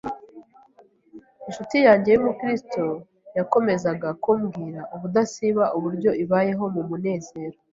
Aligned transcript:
Incuti 1.47 1.77
yanjye 1.87 2.09
y’umukristo 2.11 2.83
yakomezaga 3.37 4.09
kumbwira 4.23 4.79
ubudasiba 4.95 5.63
uburyo 5.77 6.09
ibayeho 6.23 6.63
mu 6.75 6.81
munezero 6.89 7.57